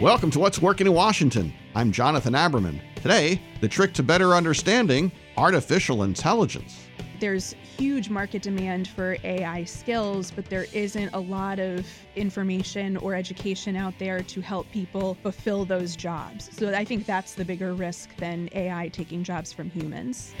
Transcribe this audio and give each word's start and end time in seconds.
Welcome 0.00 0.30
to 0.30 0.38
What's 0.38 0.62
Working 0.62 0.86
in 0.86 0.94
Washington. 0.94 1.52
I'm 1.74 1.92
Jonathan 1.92 2.32
Aberman. 2.32 2.80
Today, 3.02 3.38
the 3.60 3.68
trick 3.68 3.92
to 3.92 4.02
better 4.02 4.32
understanding 4.32 5.12
artificial 5.36 6.04
intelligence. 6.04 6.88
There's 7.18 7.54
huge 7.76 8.08
market 8.08 8.40
demand 8.40 8.88
for 8.88 9.18
AI 9.24 9.64
skills, 9.64 10.30
but 10.30 10.46
there 10.46 10.64
isn't 10.72 11.10
a 11.12 11.20
lot 11.20 11.58
of 11.58 11.86
information 12.16 12.96
or 12.96 13.14
education 13.14 13.76
out 13.76 13.92
there 13.98 14.22
to 14.22 14.40
help 14.40 14.70
people 14.70 15.18
fulfill 15.22 15.66
those 15.66 15.94
jobs. 15.96 16.48
So 16.50 16.72
I 16.72 16.82
think 16.82 17.04
that's 17.04 17.34
the 17.34 17.44
bigger 17.44 17.74
risk 17.74 18.16
than 18.16 18.48
AI 18.52 18.88
taking 18.88 19.22
jobs 19.22 19.52
from 19.52 19.68
humans. 19.68 20.32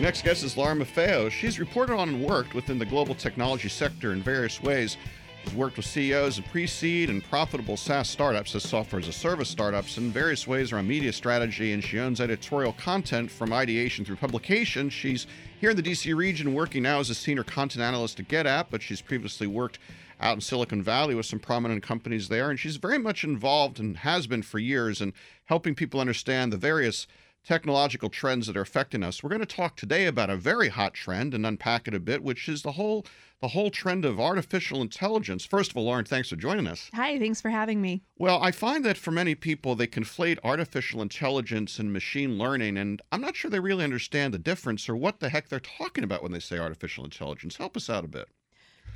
Next 0.00 0.22
guest 0.24 0.42
is 0.44 0.56
Lauren 0.56 0.78
Maffeo. 0.78 1.30
She's 1.30 1.60
reported 1.60 1.94
on 1.94 2.08
and 2.08 2.24
worked 2.24 2.54
within 2.54 2.78
the 2.78 2.86
global 2.86 3.14
technology 3.14 3.68
sector 3.68 4.14
in 4.14 4.22
various 4.22 4.62
ways. 4.62 4.96
She's 5.44 5.52
worked 5.52 5.76
with 5.76 5.84
CEOs 5.84 6.38
of 6.38 6.46
pre 6.46 6.66
seed 6.66 7.10
and 7.10 7.22
profitable 7.22 7.76
SaaS 7.76 8.08
startups 8.08 8.54
as 8.54 8.62
software 8.62 8.98
as 8.98 9.08
a 9.08 9.12
service 9.12 9.50
startups 9.50 9.98
in 9.98 10.10
various 10.10 10.46
ways 10.46 10.72
around 10.72 10.88
media 10.88 11.12
strategy, 11.12 11.74
and 11.74 11.84
she 11.84 11.98
owns 11.98 12.18
editorial 12.18 12.72
content 12.72 13.30
from 13.30 13.52
ideation 13.52 14.02
through 14.02 14.16
publication. 14.16 14.88
She's 14.88 15.26
here 15.60 15.68
in 15.68 15.76
the 15.76 15.82
DC 15.82 16.16
region 16.16 16.54
working 16.54 16.82
now 16.82 17.00
as 17.00 17.10
a 17.10 17.14
senior 17.14 17.44
content 17.44 17.82
analyst 17.84 18.18
at 18.20 18.28
GetApp, 18.28 18.68
but 18.70 18.80
she's 18.80 19.02
previously 19.02 19.46
worked 19.46 19.78
out 20.18 20.34
in 20.34 20.40
Silicon 20.40 20.82
Valley 20.82 21.14
with 21.14 21.26
some 21.26 21.40
prominent 21.40 21.82
companies 21.82 22.30
there, 22.30 22.48
and 22.48 22.58
she's 22.58 22.76
very 22.76 22.98
much 22.98 23.22
involved 23.22 23.78
and 23.78 23.98
has 23.98 24.26
been 24.26 24.42
for 24.42 24.58
years 24.58 25.02
in 25.02 25.12
helping 25.44 25.74
people 25.74 26.00
understand 26.00 26.54
the 26.54 26.56
various 26.56 27.06
technological 27.44 28.08
trends 28.08 28.46
that 28.46 28.56
are 28.56 28.62
affecting 28.62 29.02
us. 29.02 29.22
We're 29.22 29.30
going 29.30 29.40
to 29.40 29.46
talk 29.46 29.76
today 29.76 30.06
about 30.06 30.30
a 30.30 30.36
very 30.36 30.68
hot 30.68 30.94
trend 30.94 31.34
and 31.34 31.46
unpack 31.46 31.88
it 31.88 31.94
a 31.94 32.00
bit, 32.00 32.22
which 32.22 32.48
is 32.48 32.62
the 32.62 32.72
whole 32.72 33.06
the 33.40 33.48
whole 33.48 33.70
trend 33.70 34.04
of 34.04 34.20
artificial 34.20 34.82
intelligence. 34.82 35.46
First 35.46 35.70
of 35.70 35.76
all, 35.78 35.84
Lauren, 35.84 36.04
thanks 36.04 36.28
for 36.28 36.36
joining 36.36 36.66
us. 36.66 36.90
Hi, 36.94 37.18
thanks 37.18 37.40
for 37.40 37.48
having 37.48 37.80
me. 37.80 38.02
Well, 38.18 38.42
I 38.42 38.50
find 38.50 38.84
that 38.84 38.98
for 38.98 39.12
many 39.12 39.34
people, 39.34 39.74
they 39.74 39.86
conflate 39.86 40.38
artificial 40.44 41.00
intelligence 41.00 41.78
and 41.78 41.90
machine 41.90 42.36
learning, 42.36 42.76
and 42.76 43.00
I'm 43.10 43.22
not 43.22 43.36
sure 43.36 43.50
they 43.50 43.58
really 43.58 43.84
understand 43.84 44.34
the 44.34 44.38
difference 44.38 44.90
or 44.90 44.96
what 44.96 45.20
the 45.20 45.30
heck 45.30 45.48
they're 45.48 45.58
talking 45.58 46.04
about 46.04 46.22
when 46.22 46.32
they 46.32 46.38
say 46.38 46.58
artificial 46.58 47.02
intelligence. 47.02 47.56
Help 47.56 47.78
us 47.78 47.88
out 47.88 48.04
a 48.04 48.08
bit. 48.08 48.28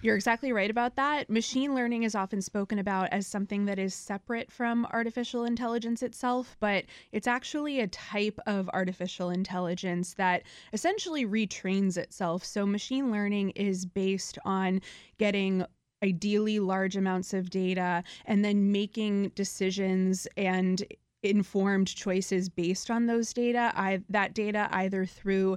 You're 0.04 0.16
exactly 0.16 0.52
right 0.52 0.70
about 0.70 0.96
that. 0.96 1.30
Machine 1.30 1.74
learning 1.74 2.02
is 2.02 2.14
often 2.14 2.42
spoken 2.42 2.78
about 2.78 3.08
as 3.10 3.26
something 3.26 3.64
that 3.64 3.78
is 3.78 3.94
separate 3.94 4.52
from 4.52 4.86
artificial 4.92 5.46
intelligence 5.46 6.02
itself, 6.02 6.58
but 6.60 6.84
it's 7.12 7.26
actually 7.26 7.80
a 7.80 7.86
type 7.86 8.38
of 8.46 8.68
artificial 8.74 9.30
intelligence 9.30 10.12
that 10.18 10.42
essentially 10.74 11.24
retrains 11.24 11.96
itself. 11.96 12.44
So, 12.44 12.66
machine 12.66 13.10
learning 13.10 13.52
is 13.56 13.86
based 13.86 14.38
on 14.44 14.82
getting 15.16 15.64
ideally 16.02 16.58
large 16.58 16.98
amounts 16.98 17.32
of 17.32 17.48
data 17.48 18.04
and 18.26 18.44
then 18.44 18.70
making 18.70 19.30
decisions 19.30 20.28
and 20.36 20.84
informed 21.22 21.88
choices 21.88 22.50
based 22.50 22.90
on 22.90 23.06
those 23.06 23.32
data 23.32 23.72
I, 23.74 24.02
that 24.10 24.34
data 24.34 24.68
either 24.70 25.06
through 25.06 25.56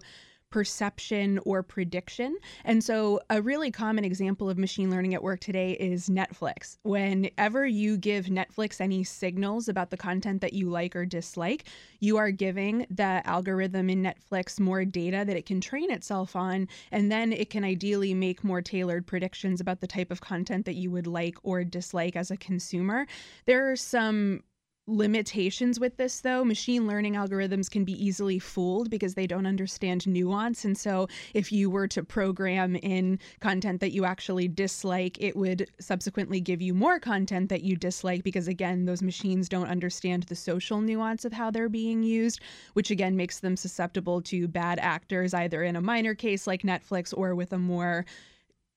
perception 0.58 1.40
or 1.46 1.62
prediction. 1.62 2.36
And 2.66 2.84
so, 2.84 3.22
a 3.30 3.44
really 3.44 3.70
common 3.70 4.04
example 4.04 4.50
of 4.50 4.58
machine 4.58 4.90
learning 4.90 5.14
at 5.14 5.22
work 5.22 5.40
today 5.40 5.74
is 5.74 6.10
Netflix. 6.10 6.78
Whenever 6.82 7.68
you 7.68 7.96
give 7.96 8.26
Netflix 8.26 8.82
any 8.82 9.04
signals 9.04 9.70
about 9.70 9.92
the 9.92 9.98
content 9.98 10.42
that 10.42 10.54
you 10.54 10.68
like 10.68 10.96
or 10.96 11.06
dislike, 11.06 11.66
you 12.00 12.18
are 12.18 12.32
giving 12.32 12.88
the 12.90 13.22
algorithm 13.26 13.88
in 13.92 14.02
Netflix 14.02 14.60
more 14.60 14.84
data 14.84 15.24
that 15.28 15.38
it 15.38 15.46
can 15.46 15.62
train 15.62 15.92
itself 15.92 16.36
on. 16.36 16.68
And 16.92 17.12
then 17.12 17.34
it 17.34 17.52
can 17.52 17.64
ideally 17.64 18.16
make 18.16 18.44
more 18.44 18.64
tailored 18.64 19.06
predictions 19.06 19.62
about 19.62 19.80
the 19.80 19.86
type 19.86 20.10
of 20.10 20.22
content 20.22 20.66
that 20.66 20.74
you 20.74 20.90
would 20.90 21.06
like 21.06 21.36
or 21.44 21.64
dislike 21.64 22.16
as 22.16 22.32
a 22.32 22.38
consumer. 22.38 23.06
There 23.46 23.70
are 23.72 23.76
some 23.76 24.42
limitations 24.88 25.80
with 25.80 25.98
this 25.98 26.22
though. 26.22 26.44
Machine 26.44 26.88
learning 26.88 27.14
algorithms 27.14 27.70
can 27.70 27.84
be 27.84 27.94
easily 28.04 28.40
fooled 28.40 28.90
because 28.90 29.14
they 29.14 29.28
don't 29.28 29.46
understand 29.46 30.08
nuance. 30.08 30.64
And 30.66 30.78
so 30.78 31.08
if 31.34 31.52
you 31.52 31.70
were 31.70 31.88
to 31.90 32.04
program 32.04 32.76
in 32.78 33.20
content 33.42 33.82
that 33.82 33.92
you 33.92 34.06
actually 34.06 34.48
dislike 34.48 35.18
it 35.22 35.36
would 35.36 35.70
subsequently 35.80 36.40
give 36.40 36.62
you 36.62 36.74
more 36.74 37.00
content 37.00 37.50
that 37.50 37.64
you 37.64 37.76
dislike 37.76 38.24
because 38.24 38.48
again 38.48 38.86
those 38.86 39.02
machines 39.02 39.50
don't 39.50 39.68
understand 39.68 40.24
the 40.24 40.36
social 40.36 40.82
nuance 40.82 41.26
of 41.26 41.34
how 41.34 41.52
they're 41.52 41.70
being 41.70 42.02
used 42.02 42.40
which 42.74 42.92
again 42.92 43.16
makes 43.16 43.40
them 43.40 43.58
susceptible 43.58 44.22
to 44.22 44.48
bad 44.48 44.80
actors 44.80 45.34
either 45.34 45.64
in 45.64 45.76
a 45.76 45.82
minor 45.82 46.16
case 46.16 46.48
like 46.48 46.62
Netflix 46.62 47.14
or 47.16 47.36
with 47.36 47.52
a 47.54 47.58
more 47.58 48.06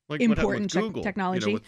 like 0.09 0.21
important 0.21 0.71
te- 0.71 1.03
technology 1.03 1.53
you 1.53 1.57
know, 1.57 1.65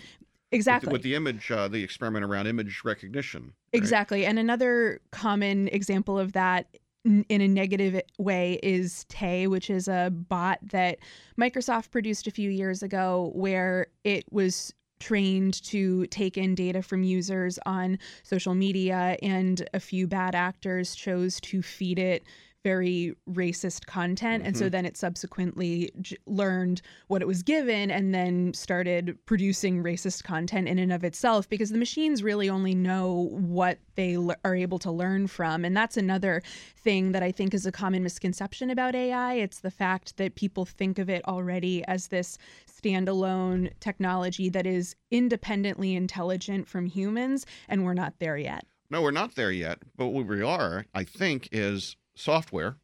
Exactly. 0.52 0.88
With, 0.88 1.00
with 1.00 1.02
the 1.02 1.14
image, 1.14 1.50
uh, 1.50 1.68
the 1.68 1.82
experiment 1.82 2.24
around 2.24 2.46
image 2.46 2.82
recognition. 2.84 3.42
Right? 3.42 3.52
Exactly. 3.72 4.26
And 4.26 4.38
another 4.38 5.00
common 5.10 5.68
example 5.68 6.18
of 6.18 6.32
that 6.32 6.66
in 7.04 7.40
a 7.40 7.48
negative 7.48 8.00
way 8.18 8.60
is 8.62 9.04
Tay, 9.08 9.48
which 9.48 9.70
is 9.70 9.88
a 9.88 10.10
bot 10.10 10.58
that 10.62 10.98
Microsoft 11.41 11.91
produced 11.91 12.26
a 12.26 12.30
few 12.30 12.50
years 12.50 12.82
ago 12.82 13.32
where 13.34 13.88
it 14.04 14.24
was 14.30 14.72
trained 15.00 15.60
to 15.64 16.06
take 16.06 16.38
in 16.38 16.54
data 16.54 16.80
from 16.80 17.02
users 17.02 17.58
on 17.66 17.98
social 18.22 18.54
media 18.54 19.16
and 19.20 19.68
a 19.74 19.80
few 19.80 20.06
bad 20.06 20.36
actors 20.36 20.94
chose 20.94 21.41
to 21.41 21.60
feed 21.60 21.98
it 21.98 22.22
very 22.62 23.14
racist 23.30 23.86
content. 23.86 24.42
Mm-hmm. 24.42 24.48
And 24.48 24.56
so 24.56 24.64
mm-hmm. 24.64 24.72
then 24.72 24.86
it 24.86 24.96
subsequently 24.96 25.90
j- 26.00 26.16
learned 26.26 26.82
what 27.08 27.22
it 27.22 27.26
was 27.26 27.42
given 27.42 27.90
and 27.90 28.14
then 28.14 28.54
started 28.54 29.18
producing 29.26 29.82
racist 29.82 30.24
content 30.24 30.68
in 30.68 30.78
and 30.78 30.92
of 30.92 31.04
itself 31.04 31.48
because 31.48 31.70
the 31.70 31.78
machines 31.78 32.22
really 32.22 32.48
only 32.48 32.74
know 32.74 33.28
what 33.32 33.78
they 33.94 34.14
l- 34.14 34.34
are 34.44 34.54
able 34.54 34.78
to 34.80 34.90
learn 34.90 35.26
from. 35.26 35.64
And 35.64 35.76
that's 35.76 35.96
another 35.96 36.42
thing 36.76 37.12
that 37.12 37.22
I 37.22 37.32
think 37.32 37.54
is 37.54 37.66
a 37.66 37.72
common 37.72 38.02
misconception 38.02 38.70
about 38.70 38.94
AI. 38.94 39.34
It's 39.34 39.60
the 39.60 39.70
fact 39.70 40.16
that 40.16 40.34
people 40.34 40.64
think 40.64 40.98
of 40.98 41.10
it 41.10 41.26
already 41.26 41.84
as 41.86 42.08
this 42.08 42.38
standalone 42.70 43.72
technology 43.80 44.48
that 44.50 44.66
is 44.66 44.94
independently 45.10 45.94
intelligent 45.94 46.68
from 46.68 46.86
humans, 46.86 47.46
and 47.68 47.84
we're 47.84 47.94
not 47.94 48.14
there 48.18 48.36
yet. 48.36 48.66
No, 48.90 49.00
we're 49.00 49.10
not 49.10 49.36
there 49.36 49.50
yet. 49.50 49.78
But 49.96 50.08
what 50.08 50.26
we 50.26 50.42
are, 50.42 50.84
I 50.94 51.04
think, 51.04 51.48
is 51.50 51.96
software, 52.14 52.76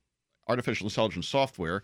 artificial 0.49 0.87
intelligence 0.87 1.29
software, 1.29 1.83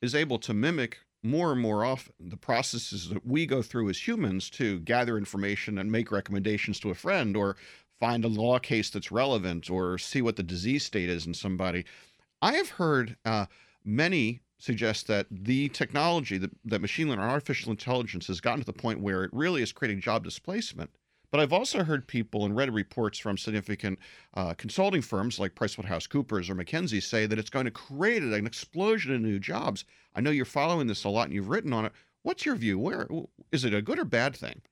is 0.00 0.14
able 0.14 0.38
to 0.38 0.54
mimic 0.54 0.98
more 1.22 1.52
and 1.52 1.60
more 1.60 1.84
often 1.84 2.12
the 2.20 2.36
processes 2.36 3.08
that 3.08 3.26
we 3.26 3.46
go 3.46 3.62
through 3.62 3.88
as 3.88 4.06
humans 4.06 4.48
to 4.50 4.78
gather 4.80 5.18
information 5.18 5.78
and 5.78 5.90
make 5.90 6.12
recommendations 6.12 6.78
to 6.80 6.90
a 6.90 6.94
friend 6.94 7.36
or 7.36 7.56
find 7.98 8.24
a 8.24 8.28
law 8.28 8.58
case 8.58 8.90
that's 8.90 9.10
relevant 9.10 9.70
or 9.70 9.98
see 9.98 10.22
what 10.22 10.36
the 10.36 10.42
disease 10.42 10.84
state 10.84 11.08
is 11.08 11.26
in 11.26 11.34
somebody. 11.34 11.84
I 12.42 12.54
have 12.54 12.70
heard 12.70 13.16
uh, 13.24 13.46
many 13.84 14.40
suggest 14.58 15.06
that 15.06 15.26
the 15.30 15.68
technology 15.70 16.38
that, 16.38 16.50
that 16.64 16.80
machine 16.80 17.08
learning 17.08 17.24
artificial 17.24 17.70
intelligence 17.70 18.26
has 18.26 18.40
gotten 18.40 18.60
to 18.60 18.66
the 18.66 18.72
point 18.72 19.00
where 19.00 19.24
it 19.24 19.30
really 19.32 19.62
is 19.62 19.72
creating 19.72 20.00
job 20.00 20.24
displacement 20.24 20.90
but 21.36 21.42
I've 21.42 21.52
also 21.52 21.84
heard 21.84 22.06
people 22.06 22.46
and 22.46 22.56
read 22.56 22.72
reports 22.72 23.18
from 23.18 23.36
significant 23.36 23.98
uh, 24.32 24.54
consulting 24.54 25.02
firms 25.02 25.38
like 25.38 25.54
PricewaterhouseCoopers 25.54 26.48
or 26.48 26.54
McKinsey 26.54 27.02
say 27.02 27.26
that 27.26 27.38
it's 27.38 27.50
going 27.50 27.66
to 27.66 27.70
create 27.70 28.22
an 28.22 28.46
explosion 28.46 29.14
of 29.14 29.20
new 29.20 29.38
jobs. 29.38 29.84
I 30.14 30.22
know 30.22 30.30
you're 30.30 30.46
following 30.46 30.86
this 30.86 31.04
a 31.04 31.10
lot 31.10 31.24
and 31.24 31.34
you've 31.34 31.50
written 31.50 31.74
on 31.74 31.84
it. 31.84 31.92
What's 32.22 32.46
your 32.46 32.54
view? 32.54 32.78
Where 32.78 33.06
is 33.52 33.66
it 33.66 33.74
a 33.74 33.82
good 33.82 33.98
or 33.98 34.06
bad 34.06 34.34
thing? 34.34 34.62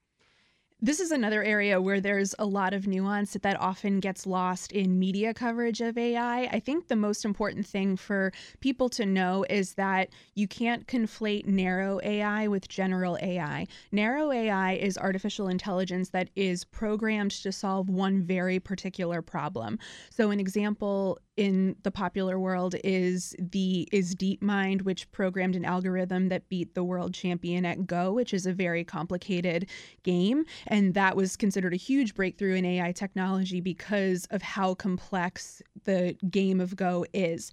This 0.85 0.99
is 0.99 1.09
another 1.09 1.43
area 1.43 1.81
where 1.81 1.99
there's 1.99 2.35
a 2.37 2.45
lot 2.45 2.71
of 2.71 2.85
nuance 2.85 3.35
that 3.41 3.59
often 3.59 3.99
gets 3.99 4.27
lost 4.27 4.71
in 4.71 4.99
media 4.99 5.33
coverage 5.33 5.81
of 5.81 5.97
AI. 5.97 6.41
I 6.43 6.59
think 6.59 6.89
the 6.89 6.95
most 6.95 7.25
important 7.25 7.65
thing 7.65 7.97
for 7.97 8.31
people 8.59 8.87
to 8.89 9.03
know 9.03 9.43
is 9.49 9.73
that 9.73 10.09
you 10.35 10.47
can't 10.47 10.85
conflate 10.85 11.47
narrow 11.47 11.99
AI 12.03 12.47
with 12.47 12.67
general 12.67 13.17
AI. 13.19 13.65
Narrow 13.91 14.31
AI 14.31 14.73
is 14.73 14.95
artificial 14.95 15.47
intelligence 15.47 16.09
that 16.09 16.29
is 16.35 16.63
programmed 16.63 17.31
to 17.31 17.51
solve 17.51 17.89
one 17.89 18.21
very 18.21 18.59
particular 18.59 19.23
problem. 19.23 19.79
So, 20.11 20.29
an 20.29 20.39
example 20.39 21.17
in 21.37 21.75
the 21.83 21.91
popular 21.91 22.39
world 22.39 22.75
is 22.83 23.35
the 23.39 23.87
is 23.91 24.15
DeepMind, 24.15 24.83
which 24.83 25.11
programmed 25.11 25.55
an 25.55 25.65
algorithm 25.65 26.29
that 26.29 26.47
beat 26.47 26.75
the 26.75 26.83
world 26.83 27.13
champion 27.13 27.65
at 27.65 27.85
Go, 27.87 28.13
which 28.13 28.33
is 28.33 28.45
a 28.45 28.53
very 28.53 28.83
complicated 28.83 29.67
game, 30.03 30.45
that 30.93 31.15
was 31.15 31.35
considered 31.35 31.73
a 31.73 31.77
huge 31.77 32.15
breakthrough 32.15 32.55
in 32.55 32.65
AI 32.65 32.91
technology 32.91 33.61
because 33.61 34.25
of 34.31 34.41
how 34.41 34.73
complex 34.73 35.61
the 35.85 36.15
game 36.29 36.59
of 36.59 36.75
Go 36.75 37.05
is 37.13 37.51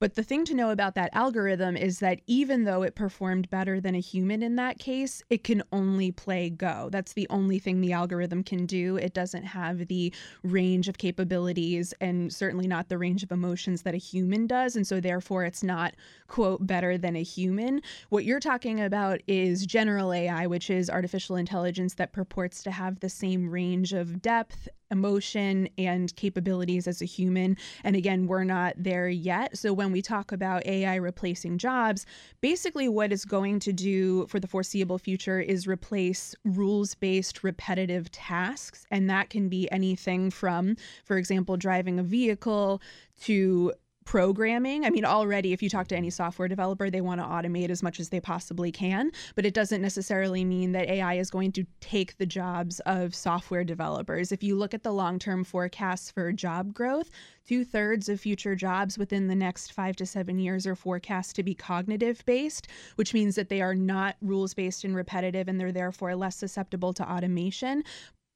But 0.00 0.14
the 0.14 0.22
thing 0.22 0.44
to 0.44 0.54
know 0.54 0.70
about 0.70 0.94
that 0.94 1.10
algorithm 1.12 1.76
is 1.76 1.98
that 1.98 2.20
even 2.28 2.62
though 2.62 2.82
it 2.82 2.94
performed 2.94 3.50
better 3.50 3.80
than 3.80 3.96
a 3.96 4.00
human 4.00 4.44
in 4.44 4.54
that 4.54 4.78
case, 4.78 5.24
it 5.28 5.42
can 5.42 5.62
only 5.72 6.12
play 6.12 6.50
Go. 6.50 6.88
That's 6.92 7.14
the 7.14 7.26
only 7.30 7.58
thing 7.58 7.80
the 7.80 7.92
algorithm 7.92 8.44
can 8.44 8.64
do. 8.64 8.96
It 8.96 9.12
doesn't 9.12 9.42
have 9.42 9.88
the 9.88 10.12
range 10.44 10.88
of 10.88 10.98
capabilities 10.98 11.92
and 12.00 12.32
certainly 12.32 12.68
not 12.68 12.88
the 12.88 12.98
range 12.98 13.24
of 13.24 13.32
emotions 13.32 13.82
that 13.82 13.94
a 13.94 13.98
human 13.98 14.46
does. 14.46 14.76
And 14.76 14.86
so, 14.86 15.00
therefore, 15.00 15.44
it's 15.44 15.64
not, 15.64 15.94
quote, 16.28 16.64
better 16.64 16.96
than 16.96 17.16
a 17.16 17.22
human. 17.22 17.82
What 18.08 18.24
you're 18.24 18.38
talking 18.38 18.80
about 18.80 19.20
is 19.26 19.66
general 19.66 20.12
AI, 20.12 20.46
which 20.46 20.70
is 20.70 20.88
artificial 20.88 21.34
intelligence 21.34 21.94
that 21.94 22.12
purports 22.12 22.62
to 22.62 22.70
have 22.70 23.00
the 23.00 23.08
same 23.08 23.50
range 23.50 23.92
of 23.92 24.22
depth 24.22 24.68
emotion 24.90 25.68
and 25.76 26.14
capabilities 26.16 26.86
as 26.86 27.02
a 27.02 27.04
human. 27.04 27.56
And 27.84 27.96
again, 27.96 28.26
we're 28.26 28.44
not 28.44 28.74
there 28.76 29.08
yet. 29.08 29.56
So 29.56 29.72
when 29.72 29.92
we 29.92 30.02
talk 30.02 30.32
about 30.32 30.66
AI 30.66 30.96
replacing 30.96 31.58
jobs, 31.58 32.06
basically 32.40 32.88
what 32.88 33.12
it's 33.12 33.24
going 33.24 33.60
to 33.60 33.72
do 33.72 34.26
for 34.26 34.40
the 34.40 34.46
foreseeable 34.46 34.98
future 34.98 35.40
is 35.40 35.66
replace 35.66 36.34
rules 36.44 36.94
based 36.94 37.44
repetitive 37.44 38.10
tasks. 38.10 38.86
And 38.90 39.08
that 39.10 39.30
can 39.30 39.48
be 39.48 39.70
anything 39.70 40.30
from, 40.30 40.76
for 41.04 41.16
example, 41.16 41.56
driving 41.56 41.98
a 41.98 42.02
vehicle 42.02 42.80
to 43.22 43.72
programming. 44.08 44.86
I 44.86 44.90
mean, 44.90 45.04
already, 45.04 45.52
if 45.52 45.62
you 45.62 45.68
talk 45.68 45.86
to 45.88 45.96
any 45.96 46.08
software 46.08 46.48
developer, 46.48 46.88
they 46.88 47.02
want 47.02 47.20
to 47.20 47.26
automate 47.26 47.68
as 47.68 47.82
much 47.82 48.00
as 48.00 48.08
they 48.08 48.20
possibly 48.20 48.72
can, 48.72 49.12
but 49.34 49.44
it 49.44 49.52
doesn't 49.52 49.82
necessarily 49.82 50.46
mean 50.46 50.72
that 50.72 50.88
AI 50.88 51.18
is 51.18 51.28
going 51.30 51.52
to 51.52 51.66
take 51.80 52.16
the 52.16 52.24
jobs 52.24 52.80
of 52.86 53.14
software 53.14 53.64
developers. 53.64 54.32
If 54.32 54.42
you 54.42 54.56
look 54.56 54.72
at 54.72 54.82
the 54.82 54.94
long 54.94 55.18
term 55.18 55.44
forecasts 55.44 56.10
for 56.10 56.32
job 56.32 56.72
growth, 56.72 57.10
two 57.46 57.66
thirds 57.66 58.08
of 58.08 58.18
future 58.18 58.54
jobs 58.54 58.96
within 58.96 59.28
the 59.28 59.34
next 59.34 59.74
five 59.74 59.94
to 59.96 60.06
seven 60.06 60.38
years 60.38 60.66
are 60.66 60.74
forecast 60.74 61.36
to 61.36 61.42
be 61.42 61.54
cognitive 61.54 62.24
based, 62.24 62.66
which 62.96 63.12
means 63.12 63.34
that 63.34 63.50
they 63.50 63.60
are 63.60 63.74
not 63.74 64.16
rules 64.22 64.54
based 64.54 64.84
and 64.84 64.96
repetitive 64.96 65.48
and 65.48 65.60
they're 65.60 65.70
therefore 65.70 66.16
less 66.16 66.36
susceptible 66.36 66.94
to 66.94 67.12
automation. 67.12 67.84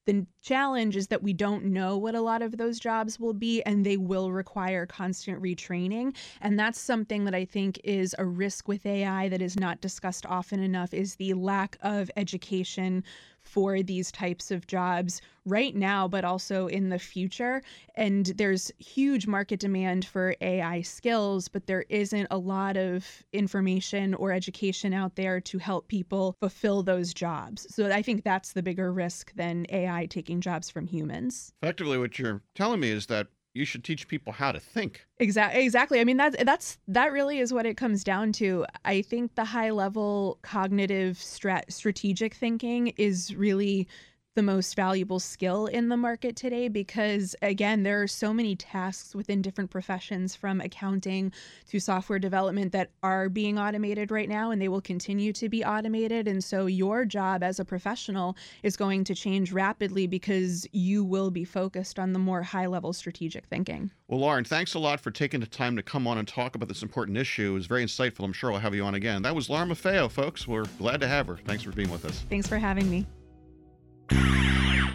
The 0.05 0.27
challenge 0.43 0.97
is 0.97 1.07
that 1.09 1.23
we 1.23 1.33
don't 1.33 1.67
know 1.67 1.97
what 1.97 2.15
a 2.15 2.21
lot 2.21 2.43
of 2.43 2.57
those 2.57 2.81
jobs 2.81 3.21
will 3.21 3.35
be, 3.35 3.63
and 3.63 3.87
they 3.87 3.97
will 3.97 4.33
require 4.33 4.85
constant 4.85 5.41
retraining. 5.41 6.17
And 6.41 6.59
that's 6.59 6.81
something 6.81 7.25
that 7.25 7.35
I 7.35 7.45
think 7.45 7.81
is 7.85 8.15
a 8.19 8.25
risk 8.25 8.67
with 8.67 8.85
AI 8.85 9.29
that 9.29 9.41
is 9.41 9.59
not 9.59 9.81
discussed 9.81 10.27
often 10.27 10.61
enough 10.61 10.93
is 10.93 11.15
the 11.17 11.35
lack 11.35 11.79
of 11.83 12.11
education 12.17 13.05
for 13.45 13.83
these 13.83 14.11
types 14.11 14.51
of 14.51 14.67
jobs 14.67 15.21
right 15.45 15.75
now, 15.75 16.09
but 16.09 16.25
also 16.25 16.69
in 16.69 16.89
the 16.89 16.99
future. 16.99 17.63
And 17.97 18.27
there's 18.27 18.71
huge 18.79 19.27
market 19.27 19.61
demand 19.61 20.05
for 20.05 20.35
AI 20.41 20.83
skills, 20.83 21.49
but 21.49 21.67
there 21.67 21.85
isn't 21.89 22.29
a 22.31 22.39
lot 22.39 22.77
of 22.77 23.07
information 23.33 24.15
or 24.15 24.33
education 24.33 24.93
out 24.93 25.17
there 25.17 25.41
to 25.41 25.59
help 25.59 25.89
people 25.89 26.37
fulfill 26.41 26.83
those 26.83 27.13
jobs. 27.13 27.67
So 27.71 27.91
I 27.91 28.03
think 28.03 28.25
that's 28.25 28.53
the 28.53 28.63
bigger 28.63 28.93
risk 28.93 29.35
than 29.35 29.67
AI 29.71 30.07
taking 30.07 30.41
jobs 30.41 30.71
from 30.71 30.87
humans. 30.87 31.53
Effectively, 31.63 31.99
what 31.99 32.19
you're 32.19 32.43
telling 32.55 32.81
me 32.81 32.91
is 32.91 33.07
that 33.07 33.27
you 33.55 33.65
should 33.65 33.85
teach 33.85 34.09
people 34.09 34.33
how 34.33 34.53
to 34.53 34.61
think. 34.61 35.07
Exactly. 35.19 35.65
Exactly. 35.65 36.01
I 36.01 36.05
mean 36.05 36.17
that's 36.17 36.37
that's 36.45 36.79
that 36.89 37.13
really 37.13 37.39
is 37.39 37.53
what 37.53 37.67
it 37.67 37.77
comes 37.77 38.03
down 38.05 38.33
to. 38.33 38.67
I 38.85 39.03
think 39.03 39.35
the 39.35 39.45
high 39.45 39.71
level 39.71 40.39
cognitive 40.43 41.19
strat- 41.19 41.71
strategic 41.71 42.35
thinking 42.35 42.89
is 42.97 43.35
really 43.37 43.89
the 44.35 44.43
most 44.43 44.75
valuable 44.75 45.21
skill 45.21 45.67
in 45.67 45.91
the 45.91 45.97
market 45.97 46.37
today 46.37 46.67
because 46.67 47.37
again 47.43 47.83
there 47.83 48.01
are 48.01 48.07
so 48.07 48.33
many 48.33 48.57
tasks 48.57 49.15
within 49.15 49.43
different 49.43 49.71
professions 49.71 50.35
from 50.35 50.61
accounting 50.63 51.31
to 51.69 51.79
software 51.79 52.19
development 52.19 52.73
that 52.73 52.91
are 53.03 53.29
being 53.29 53.59
automated 53.59 54.11
right 54.11 54.31
now 54.31 54.51
and 54.51 54.63
they 54.63 54.69
will 54.69 54.81
continue 54.81 55.35
to 55.35 55.51
be 55.51 55.63
automated. 55.63 56.27
And 56.27 56.43
so 56.43 56.65
your 56.65 57.05
job 57.05 57.43
as 57.43 57.61
a 57.61 57.65
professional 57.65 58.37
is 58.63 58.75
going 58.75 59.05
to 59.05 59.15
change 59.15 59.53
rapidly 59.53 60.07
because 60.07 60.67
you 60.73 61.05
will 61.05 61.31
be 61.31 61.45
focused 61.45 61.99
on 61.99 62.15
the 62.15 62.19
more 62.19 62.43
high 62.43 62.67
level 62.67 62.95
strategic 62.95 63.45
thinking. 63.47 63.91
Well 64.09 64.21
lauren 64.21 64.45
thanks 64.45 64.73
a 64.73 64.79
lot 64.79 65.01
for 65.01 65.11
taking 65.11 65.41
the 65.41 65.47
time 65.47 65.77
to 65.77 65.83
come 65.83 66.07
on 66.07 66.17
and 66.17 66.27
talk 66.27 66.55
about 66.55 66.69
this 66.69 66.83
important 66.83 67.19
issue. 67.19 67.51
It 67.51 67.55
was 67.55 67.67
very 67.67 67.85
insightful. 67.85 68.25
I'm 68.25 68.33
sure 68.33 68.51
i'll 68.51 68.59
have 68.59 68.75
you 68.75 68.85
on 68.85 68.95
again. 68.95 69.21
That 69.21 69.35
was 69.35 69.51
lauren 69.51 69.69
maffeo 69.69 70.11
folks. 70.11 70.49
We're 70.49 70.65
glad 70.79 71.03
to 71.03 71.09
have 71.09 71.27
her. 71.27 71.37
Thanks 71.37 71.65
for 71.65 71.73
being 71.73 71.91
with 71.91 72.07
us. 72.07 72.25
Thanks 72.31 72.49
for 72.49 72.57
having 72.57 72.89
me 72.89 73.07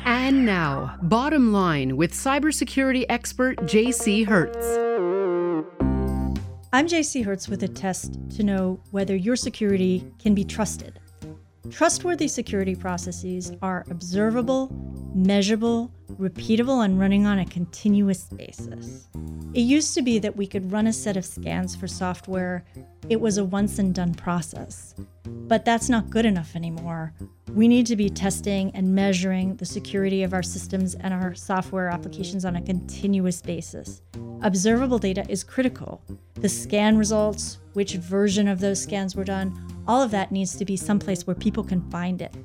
and 0.06 0.46
now, 0.46 0.98
bottom 1.02 1.52
line 1.52 1.98
with 1.98 2.12
cybersecurity 2.14 3.06
expert 3.10 3.58
JC 3.60 4.26
Hertz. 4.26 4.66
I'm 6.74 6.88
JC 6.88 7.24
Hertz 7.24 7.48
with 7.48 7.64
a 7.64 7.68
test 7.68 8.18
to 8.36 8.44
know 8.44 8.80
whether 8.92 9.16
your 9.16 9.36
security 9.36 10.06
can 10.20 10.36
be 10.36 10.44
trusted. 10.44 11.00
Trustworthy 11.70 12.28
security 12.28 12.76
processes 12.76 13.52
are 13.62 13.86
observable, 13.90 14.72
measurable, 15.14 15.92
repeatable, 16.20 16.86
and 16.86 17.00
running 17.00 17.26
on 17.26 17.40
a 17.40 17.46
continuous 17.46 18.24
basis. 18.26 19.08
It 19.54 19.62
used 19.62 19.94
to 19.96 20.02
be 20.02 20.20
that 20.20 20.36
we 20.36 20.48
could 20.48 20.72
run 20.72 20.88
a 20.88 20.94
set 20.94 21.18
of 21.18 21.26
scans 21.26 21.76
for 21.76 21.88
software, 21.88 22.64
it 23.10 23.20
was 23.20 23.38
a 23.38 23.46
once 23.46 23.80
and 23.80 23.94
done 23.94 24.14
process. 24.14 24.96
But 25.26 25.66
that's 25.66 25.90
not 25.90 26.10
good 26.10 26.26
enough 26.26 26.56
anymore. 26.56 27.14
We 27.54 27.68
need 27.68 27.86
to 27.88 27.96
be 27.96 28.10
testing 28.10 28.72
and 28.74 28.94
measuring 28.94 29.56
the 29.56 29.66
security 29.66 30.24
of 30.24 30.34
our 30.34 30.44
systems 30.44 30.96
and 30.96 31.14
our 31.14 31.34
software 31.34 31.90
applications 31.90 32.46
on 32.46 32.56
a 32.56 32.62
continuous 32.62 33.42
basis. 33.42 34.02
Observable 34.42 35.00
data 35.00 35.26
is 35.30 35.44
critical. 35.44 36.02
The 36.36 36.50
scan 36.50 36.98
results, 36.98 37.60
which 37.74 37.96
version 37.96 38.48
of 38.48 38.60
those 38.60 38.82
scans 38.82 39.16
were 39.16 39.24
done, 39.24 39.77
all 39.88 40.02
of 40.02 40.12
that 40.12 40.32
needs 40.32 40.56
to 40.58 40.66
be 40.66 40.76
someplace 40.78 41.26
where 41.26 41.36
people 41.36 41.64
can 41.64 41.90
find 41.90 42.22
it. 42.22 42.36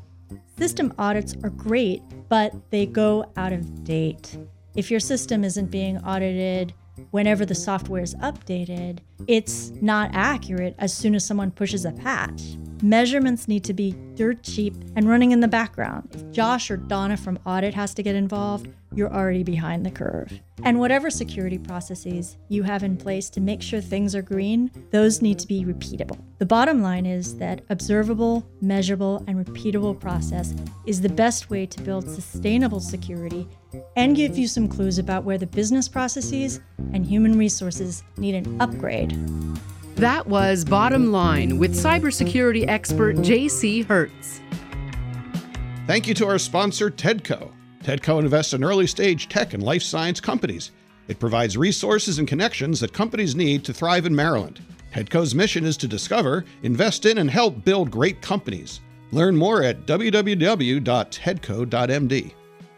System 0.57 0.93
audits 0.99 1.35
are 1.43 1.51
great, 1.51 2.03
but 2.29 2.55
they 2.71 2.87
go 2.87 3.31
out 3.37 3.53
of 3.53 3.85
date. 3.85 4.39
If 4.77 4.91
your 4.91 5.01
system 5.01 5.45
isn't 5.45 5.71
being 5.71 5.99
audited 5.99 6.73
whenever 7.11 7.45
the 7.45 7.55
software 7.55 8.03
is 8.03 8.15
updated, 8.17 8.99
it's 9.27 9.71
not 9.81 10.11
accurate 10.13 10.75
as 10.79 10.95
soon 10.95 11.15
as 11.15 11.25
someone 11.25 11.51
pushes 11.51 11.85
a 11.85 11.93
patch. 11.93 12.57
Measurements 12.83 13.49
need 13.49 13.65
to 13.65 13.75
be 13.75 13.95
dirt 14.15 14.43
cheap 14.43 14.75
and 14.97 15.09
running 15.09 15.33
in 15.33 15.41
the 15.41 15.49
background. 15.49 16.09
If 16.13 16.31
Josh 16.33 16.71
or 16.71 16.77
Donna 16.77 17.17
from 17.17 17.39
audit 17.47 17.75
has 17.75 17.95
to 17.95 18.03
get 18.03 18.15
involved, 18.15 18.69
you're 18.97 19.13
already 19.13 19.43
behind 19.43 19.85
the 19.85 19.91
curve. 19.91 20.33
And 20.65 20.79
whatever 20.79 21.11
security 21.11 21.59
processes 21.59 22.37
you 22.49 22.63
have 22.63 22.83
in 22.83 22.97
place 22.97 23.29
to 23.31 23.41
make 23.41 23.63
sure 23.63 23.81
things 23.81 24.15
are 24.15 24.23
green, 24.23 24.71
those 24.91 25.23
need 25.23 25.39
to 25.41 25.47
be 25.47 25.65
repeatable. 25.65 26.19
The 26.39 26.47
bottom 26.47 26.83
line 26.83 27.07
is 27.07 27.37
that 27.39 27.63
observable, 27.71 28.47
measurable, 28.61 29.25
and 29.27 29.45
repeatable 29.45 29.99
process 29.99 30.55
is 30.87 31.01
the 31.01 31.09
best 31.09 31.51
way 31.51 31.67
to 31.67 31.83
build 31.83 32.09
sustainable 32.09 32.81
security 32.81 33.49
and 33.97 34.17
give 34.17 34.37
you 34.37 34.47
some 34.47 34.69
clues 34.69 34.99
about 34.99 35.25
where 35.25 35.39
the 35.39 35.47
business 35.47 35.89
processes 35.89 36.61
and 36.93 37.07
human 37.07 37.39
resources 37.39 38.03
need 38.17 38.35
an 38.35 38.61
upgrade. 38.61 39.17
That 39.97 40.27
was 40.27 40.65
Bottom 40.65 41.13
Line 41.13 41.59
with 41.59 41.75
cybersecurity 41.75 42.67
expert 42.69 43.17
JC 43.17 43.85
Hertz. 43.85 44.41
Thank 45.87 46.07
you 46.07 46.15
to 46.15 46.27
our 46.27 46.39
sponsor, 46.39 46.91
TEDCO. 46.91 47.53
TEDCO 47.83 48.21
invests 48.21 48.53
in 48.53 48.63
early 48.63 48.87
stage 48.87 49.29
tech 49.29 49.55
and 49.55 49.63
life 49.63 49.83
science 49.83 50.21
companies. 50.21 50.71
It 51.09 51.19
provides 51.19 51.57
resources 51.57 52.21
and 52.21 52.29
connections 52.29 52.79
that 52.81 52.93
companies 52.93 53.35
need 53.35 53.65
to 53.65 53.73
thrive 53.73 54.07
in 54.07 54.15
Maryland. 54.15 54.61
TEDCO's 54.95 55.35
mission 55.35 55.65
is 55.65 55.77
to 55.79 55.89
discover, 55.89 56.45
invest 56.63 57.07
in, 57.07 57.19
and 57.19 57.29
help 57.29 57.65
build 57.65 57.91
great 57.91 58.23
companies. 58.23 58.81
Learn 59.11 59.35
more 59.37 59.65
at 59.65 59.85
www.tedco.md. 59.87 60.83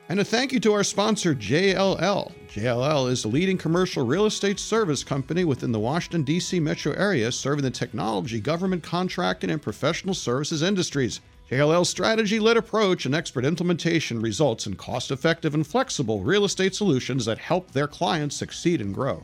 And 0.08 0.20
a 0.20 0.24
thank 0.24 0.52
you 0.52 0.60
to 0.60 0.72
our 0.72 0.84
sponsor, 0.84 1.34
JLL. 1.34 2.32
JLL 2.48 3.10
is 3.10 3.22
the 3.22 3.28
leading 3.28 3.58
commercial 3.58 4.06
real 4.06 4.26
estate 4.26 4.60
service 4.60 5.02
company 5.02 5.44
within 5.44 5.72
the 5.72 5.80
Washington, 5.80 6.22
D.C. 6.22 6.60
metro 6.60 6.92
area, 6.92 7.32
serving 7.32 7.64
the 7.64 7.70
technology, 7.70 8.38
government 8.40 8.82
contracting, 8.82 9.50
and 9.50 9.60
professional 9.60 10.14
services 10.14 10.62
industries. 10.62 11.20
JLL's 11.50 11.90
strategy 11.90 12.40
led 12.40 12.56
approach 12.56 13.04
and 13.04 13.14
expert 13.14 13.44
implementation 13.44 14.20
results 14.20 14.66
in 14.66 14.76
cost 14.76 15.10
effective 15.10 15.54
and 15.54 15.66
flexible 15.66 16.22
real 16.22 16.44
estate 16.44 16.74
solutions 16.74 17.26
that 17.26 17.38
help 17.38 17.70
their 17.70 17.86
clients 17.86 18.34
succeed 18.34 18.80
and 18.80 18.94
grow. 18.94 19.22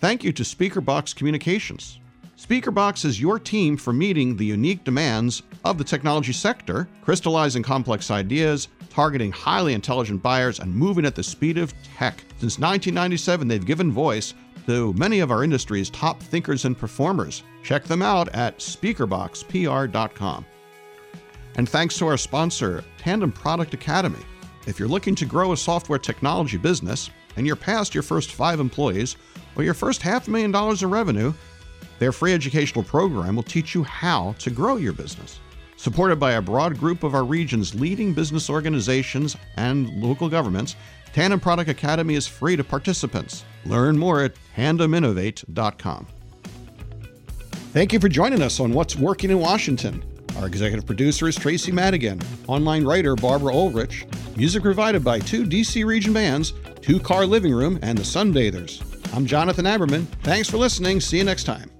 Thank 0.00 0.24
you 0.24 0.32
to 0.32 0.42
SpeakerBox 0.42 1.14
Communications. 1.14 2.00
SpeakerBox 2.36 3.04
is 3.04 3.20
your 3.20 3.38
team 3.38 3.76
for 3.76 3.92
meeting 3.92 4.36
the 4.36 4.44
unique 4.44 4.82
demands 4.82 5.42
of 5.64 5.78
the 5.78 5.84
technology 5.84 6.32
sector, 6.32 6.88
crystallizing 7.02 7.62
complex 7.62 8.10
ideas, 8.10 8.66
targeting 8.90 9.30
highly 9.30 9.72
intelligent 9.72 10.20
buyers, 10.20 10.58
and 10.58 10.74
moving 10.74 11.06
at 11.06 11.14
the 11.14 11.22
speed 11.22 11.58
of 11.58 11.72
tech. 11.96 12.24
Since 12.40 12.58
1997, 12.58 13.46
they've 13.46 13.64
given 13.64 13.92
voice 13.92 14.34
to 14.66 14.92
many 14.94 15.20
of 15.20 15.30
our 15.30 15.44
industry's 15.44 15.90
top 15.90 16.20
thinkers 16.20 16.64
and 16.64 16.76
performers. 16.76 17.44
Check 17.62 17.84
them 17.84 18.02
out 18.02 18.28
at 18.34 18.58
speakerboxpr.com. 18.58 20.44
And 21.56 21.68
thanks 21.68 21.96
to 21.98 22.06
our 22.06 22.16
sponsor, 22.16 22.84
Tandem 22.98 23.32
Product 23.32 23.74
Academy. 23.74 24.24
If 24.66 24.78
you're 24.78 24.88
looking 24.88 25.14
to 25.16 25.26
grow 25.26 25.52
a 25.52 25.56
software 25.56 25.98
technology 25.98 26.56
business 26.56 27.10
and 27.36 27.46
you're 27.46 27.56
past 27.56 27.94
your 27.94 28.02
first 28.02 28.32
five 28.32 28.60
employees, 28.60 29.16
or 29.56 29.62
your 29.62 29.74
first 29.74 30.02
half 30.02 30.28
million 30.28 30.50
dollars 30.50 30.82
in 30.82 30.90
revenue, 30.90 31.32
their 31.98 32.12
free 32.12 32.32
educational 32.32 32.84
program 32.84 33.36
will 33.36 33.42
teach 33.42 33.74
you 33.74 33.84
how 33.84 34.34
to 34.38 34.50
grow 34.50 34.76
your 34.76 34.92
business. 34.92 35.40
Supported 35.76 36.16
by 36.16 36.32
a 36.32 36.42
broad 36.42 36.78
group 36.78 37.02
of 37.02 37.14
our 37.14 37.24
region's 37.24 37.74
leading 37.74 38.14
business 38.14 38.48
organizations 38.48 39.36
and 39.56 39.88
local 40.02 40.28
governments, 40.28 40.76
Tandem 41.12 41.40
Product 41.40 41.68
Academy 41.70 42.14
is 42.14 42.26
free 42.26 42.56
to 42.56 42.64
participants. 42.64 43.44
Learn 43.64 43.96
more 43.96 44.22
at 44.22 44.34
tandeminnovate.com. 44.56 46.06
Thank 47.72 47.92
you 47.92 48.00
for 48.00 48.08
joining 48.08 48.42
us 48.42 48.60
on 48.60 48.72
What's 48.72 48.96
Working 48.96 49.30
in 49.30 49.38
Washington. 49.38 50.02
Our 50.38 50.46
executive 50.46 50.84
producer 50.84 51.28
is 51.28 51.36
Tracy 51.36 51.70
Madigan, 51.70 52.20
online 52.48 52.84
writer 52.84 53.14
Barbara 53.14 53.54
Ulrich, 53.54 54.06
music 54.36 54.62
provided 54.62 55.04
by 55.04 55.20
two 55.20 55.44
DC 55.44 55.84
region 55.84 56.12
bands, 56.12 56.52
Two 56.82 56.98
Car 57.00 57.24
Living 57.24 57.52
Room, 57.52 57.78
and 57.82 57.96
the 57.96 58.02
Sunbathers. 58.02 58.82
I'm 59.14 59.26
Jonathan 59.26 59.64
Aberman. 59.64 60.06
Thanks 60.22 60.50
for 60.50 60.58
listening. 60.58 61.00
See 61.00 61.18
you 61.18 61.24
next 61.24 61.44
time. 61.44 61.73